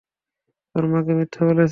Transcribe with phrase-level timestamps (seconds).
[0.75, 1.69] ওর মাকে মিথ্যা বলেছে।